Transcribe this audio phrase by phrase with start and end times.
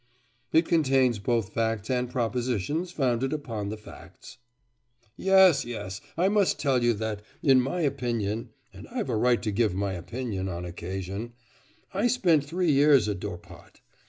[0.51, 4.39] 'It contains both facts and propositions founded upon the facts.'
[5.15, 6.01] 'Yes, yes.
[6.17, 9.93] I must tell you that, in my opinion and I've a right to give my
[9.93, 11.33] opinion, on occasion;
[11.93, 13.81] I spent three years at Dorpat...